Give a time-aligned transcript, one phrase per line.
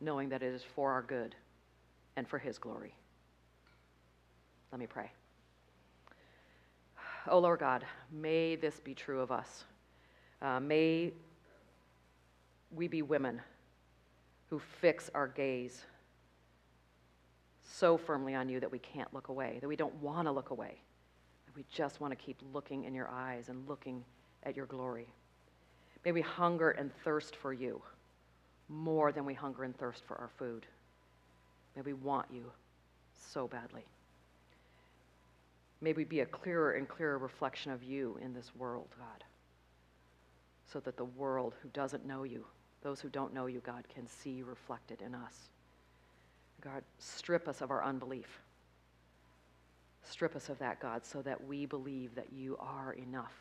[0.00, 1.34] knowing that it is for our good
[2.16, 2.94] and for His glory.
[4.72, 5.10] Let me pray.
[7.28, 9.64] Oh, Lord God, may this be true of us.
[10.40, 11.12] Uh, may
[12.70, 13.40] we be women
[14.48, 15.82] who fix our gaze
[17.64, 20.50] so firmly on you that we can't look away, that we don't want to look
[20.50, 20.80] away,
[21.46, 24.04] that we just want to keep looking in your eyes and looking
[24.44, 25.08] at your glory.
[26.04, 27.82] May we hunger and thirst for you
[28.68, 30.66] more than we hunger and thirst for our food.
[31.74, 32.50] May we want you
[33.32, 33.84] so badly.
[35.80, 39.24] May we be a clearer and clearer reflection of you in this world, God,
[40.72, 42.44] so that the world who doesn't know you,
[42.82, 45.50] those who don't know you, God, can see reflected in us.
[46.62, 48.40] God, strip us of our unbelief.
[50.02, 53.34] Strip us of that, God, so that we believe that you are enough,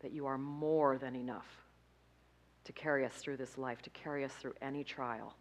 [0.00, 1.63] that you are more than enough
[2.64, 5.36] to carry us through this life, to carry us through any trial,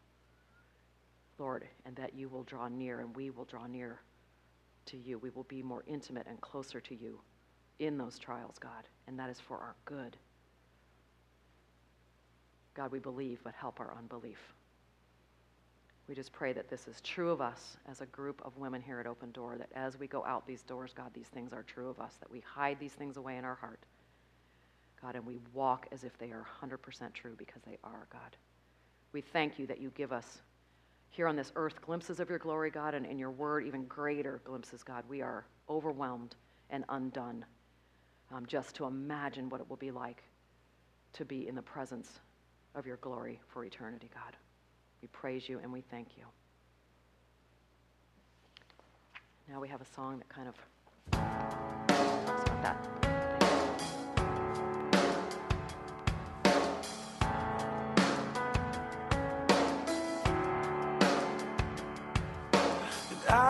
[1.39, 4.01] Lord, and that you will draw near and we will draw near
[4.87, 5.17] to you.
[5.17, 7.19] We will be more intimate and closer to you
[7.79, 10.17] in those trials, God, and that is for our good.
[12.73, 14.39] God, we believe, but help our unbelief.
[16.07, 18.99] We just pray that this is true of us as a group of women here
[18.99, 21.89] at Open Door, that as we go out these doors, God, these things are true
[21.89, 23.79] of us, that we hide these things away in our heart,
[25.03, 28.37] God, and we walk as if they are 100% true because they are, God.
[29.11, 30.41] We thank you that you give us
[31.09, 34.41] here on this earth glimpses of your glory, God, and in your word, even greater
[34.45, 35.03] glimpses, God.
[35.09, 36.35] We are overwhelmed
[36.69, 37.45] and undone
[38.33, 40.23] um, just to imagine what it will be like
[41.13, 42.19] to be in the presence
[42.73, 44.35] of your glory for eternity, God.
[45.01, 46.23] We praise you and we thank you.
[49.49, 50.55] Now we have a song that kind of
[51.11, 53.02] about that.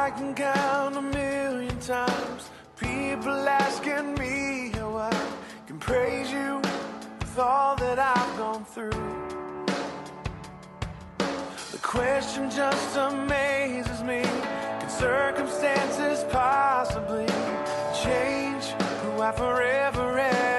[0.03, 5.15] I can count a million times people asking me how I
[5.65, 8.89] can praise you with all that I've gone through.
[11.71, 14.23] The question just amazes me.
[14.81, 17.27] Can circumstances possibly
[18.03, 18.65] change
[19.03, 20.52] who I forever am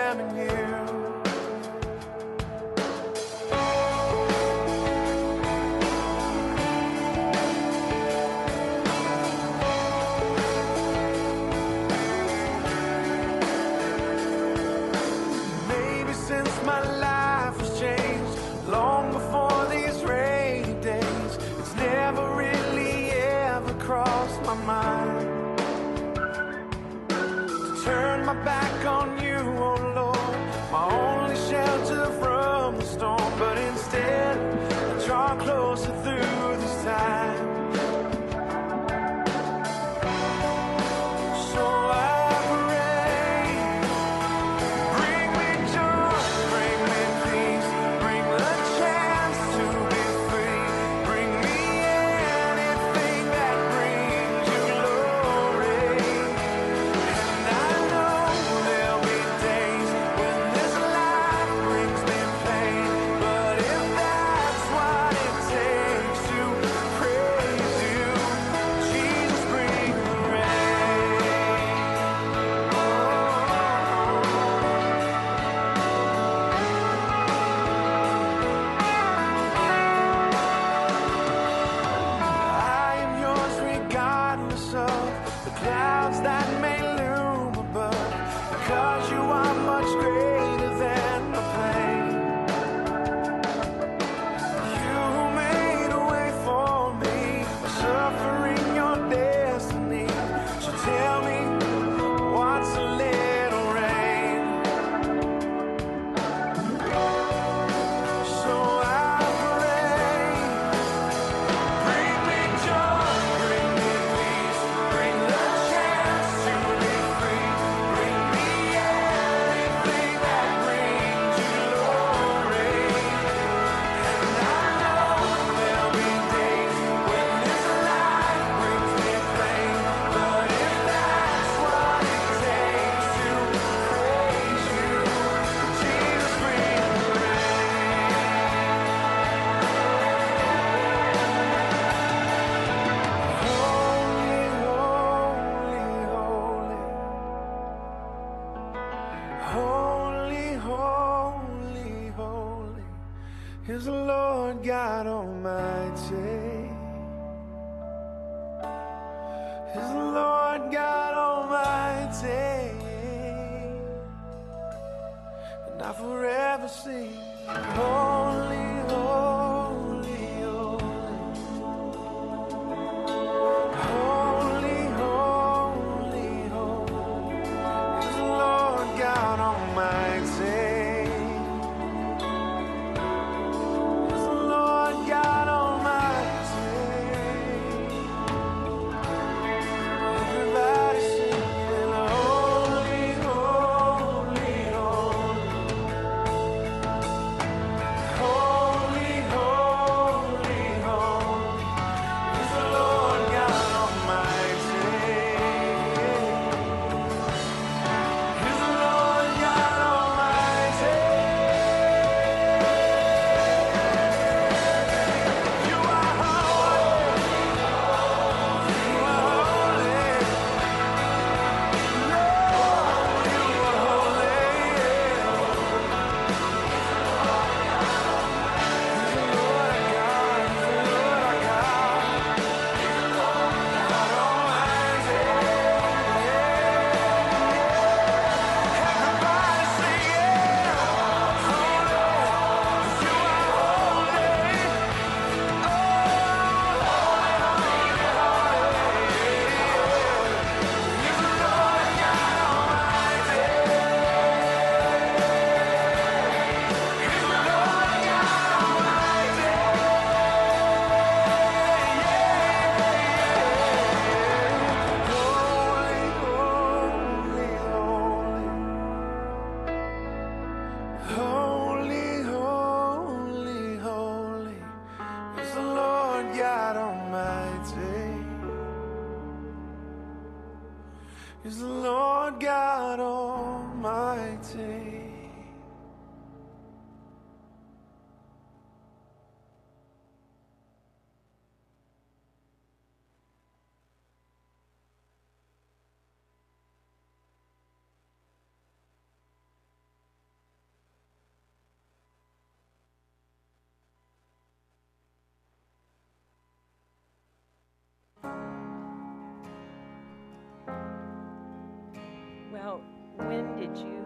[313.17, 314.05] when did you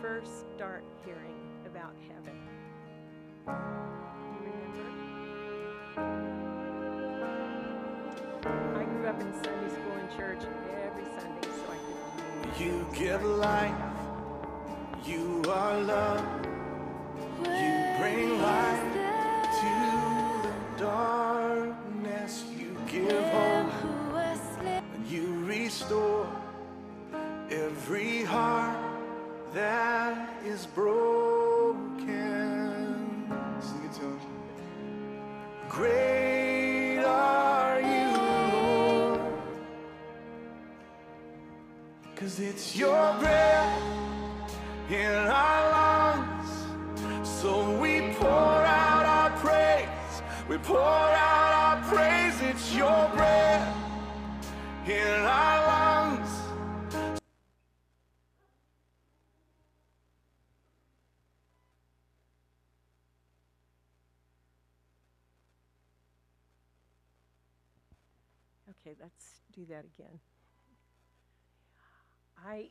[0.00, 2.38] first start hearing about heaven?
[3.46, 4.86] You remember?
[8.78, 10.42] I grew up in Sunday school and church
[10.84, 11.76] every Sunday, so I
[12.54, 12.60] could.
[12.60, 13.74] You give life,
[15.04, 16.24] you are love,
[17.42, 18.92] you bring light
[19.60, 19.72] to
[20.48, 20.54] the
[20.84, 23.72] darkness, you give hope,
[24.94, 26.15] and you restore
[27.86, 28.76] every heart
[29.54, 31.78] that is broken.
[33.60, 34.20] Sing it to him.
[35.68, 38.08] Great are you,
[38.56, 39.20] Lord.
[42.16, 43.80] Cause it's your breath
[44.90, 46.50] in our lungs.
[47.22, 50.22] So we pour out our praise.
[50.48, 52.34] We pour out our praise.
[52.40, 53.76] It's your breath
[54.88, 55.95] in our lungs.
[68.86, 70.20] Okay, let's do that again.
[72.38, 72.68] I,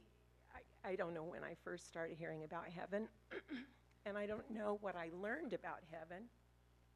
[0.53, 3.09] I, I don't know when I first started hearing about heaven,
[4.05, 6.23] and I don't know what I learned about heaven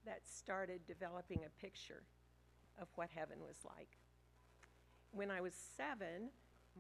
[0.06, 2.04] that started developing a picture
[2.82, 3.98] of what heaven was like.
[5.12, 6.30] When I was seven,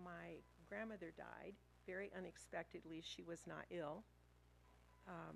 [0.01, 0.37] my
[0.69, 1.55] grandmother died
[1.85, 3.03] very unexpectedly.
[3.03, 4.03] She was not ill.
[5.09, 5.35] Um,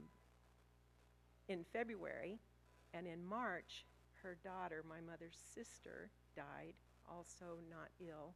[1.50, 2.39] in February,
[2.93, 3.86] and in March,
[4.22, 6.75] her daughter, my mother's sister, died,
[7.15, 8.34] also not ill.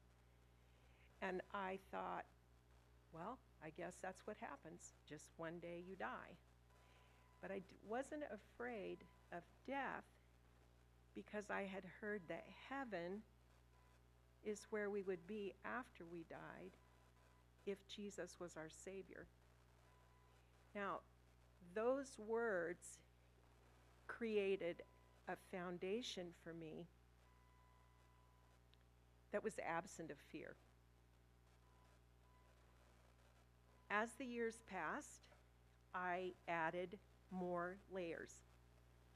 [1.21, 2.25] And I thought,
[3.13, 4.93] well, I guess that's what happens.
[5.07, 6.37] Just one day you die.
[7.41, 8.99] But I d- wasn't afraid
[9.31, 10.05] of death
[11.15, 13.21] because I had heard that heaven
[14.43, 16.77] is where we would be after we died
[17.65, 19.25] if Jesus was our Savior.
[20.75, 20.99] Now,
[21.73, 22.99] those words
[24.07, 24.83] created
[25.27, 26.87] a foundation for me
[29.31, 30.55] that was absent of fear.
[33.89, 35.21] As the years passed,
[35.93, 36.97] I added
[37.31, 38.31] more layers.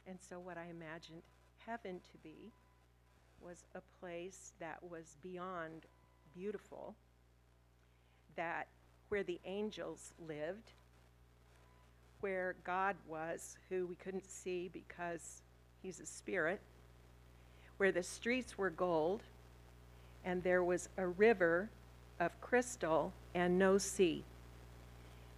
[0.07, 1.21] And so, what I imagined
[1.65, 2.51] heaven to be
[3.39, 5.85] was a place that was beyond
[6.33, 6.95] beautiful,
[8.35, 8.67] that
[9.09, 10.71] where the angels lived,
[12.21, 15.41] where God was, who we couldn't see because
[15.81, 16.61] he's a spirit,
[17.77, 19.23] where the streets were gold,
[20.25, 21.69] and there was a river
[22.19, 24.23] of crystal and no sea.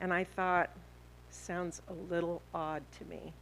[0.01, 0.69] And I thought,
[1.29, 3.33] sounds a little odd to me.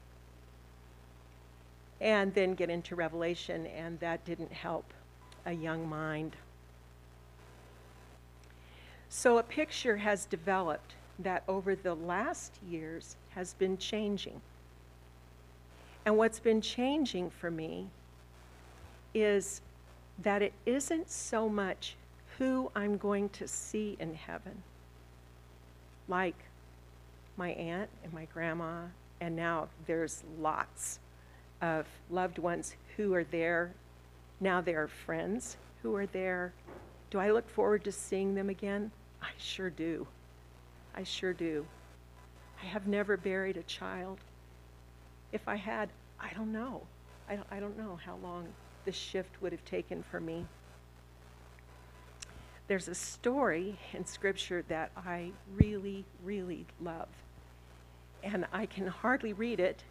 [2.00, 4.94] And then get into Revelation, and that didn't help
[5.46, 6.36] a young mind.
[9.10, 14.42] So a picture has developed that over the last years has been changing.
[16.06, 17.88] And what's been changing for me
[19.14, 19.62] is
[20.24, 21.96] that it isn't so much
[22.38, 24.64] who I'm going to see in heaven,
[26.08, 26.36] like
[27.38, 28.84] my aunt and my grandma,
[29.20, 31.00] and now there's lots
[31.62, 33.72] of loved ones who are there.
[34.40, 36.54] Now there are friends who are there.
[37.10, 38.92] Do I look forward to seeing them again?
[39.22, 40.08] I sure do.
[40.96, 41.66] I sure do.
[42.62, 44.20] I have never buried a child.
[45.32, 46.82] If I had, I don't know.
[47.30, 48.48] I don't, I don't know how long
[48.86, 50.46] this shift would have taken for me.
[52.68, 57.10] There's a story in Scripture that I really, really love.
[58.24, 59.84] And I can hardly read it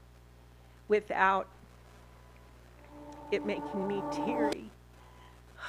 [0.88, 1.48] without
[3.30, 4.70] it making me teary.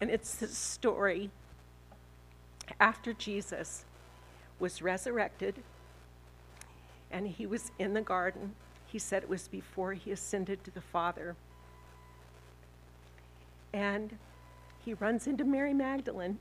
[0.00, 1.30] And it's the story
[2.78, 3.84] after Jesus
[4.58, 5.62] was resurrected
[7.10, 8.54] and he was in the garden.
[8.94, 11.34] He said it was before he ascended to the Father.
[13.72, 14.16] And
[14.84, 16.38] he runs into Mary Magdalene,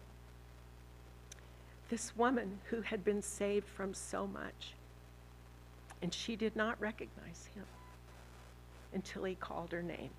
[1.90, 4.76] this woman who had been saved from so much.
[6.04, 7.66] And she did not recognize him
[8.94, 10.12] until he called her name.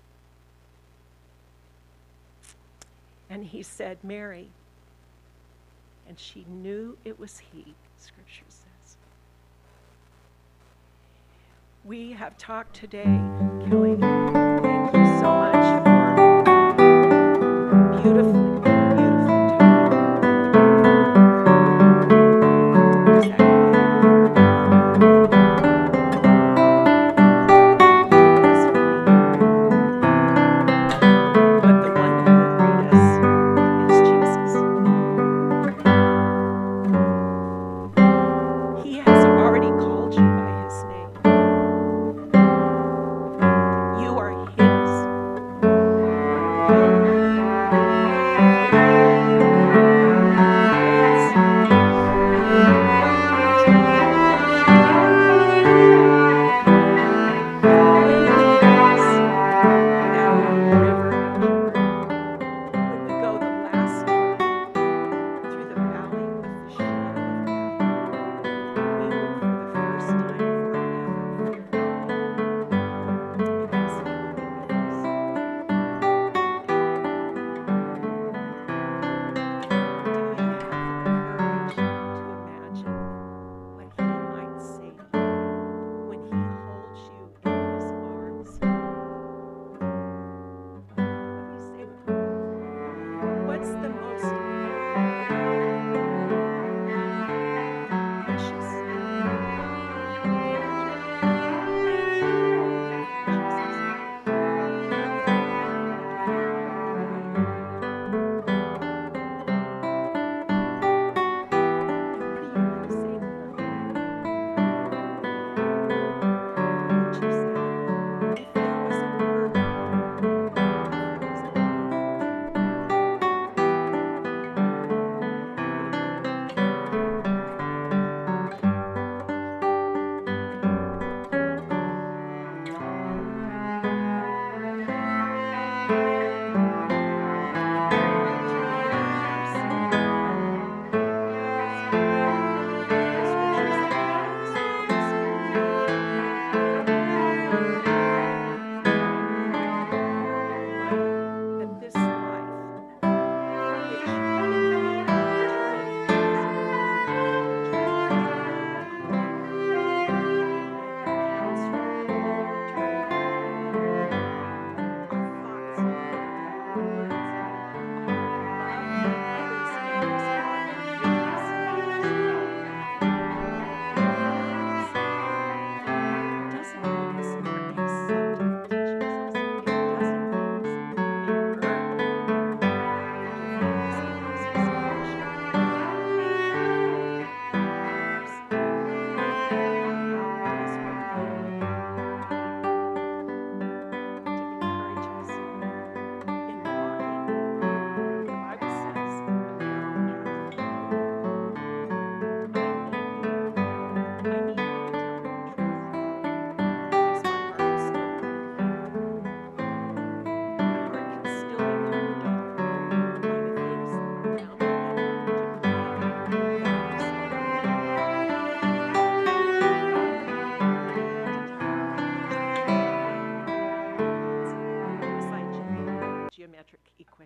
[3.29, 4.49] And he said, Mary.
[6.05, 8.64] And she knew it was he, Scripture says.
[11.85, 14.14] We have talked today, Kelli.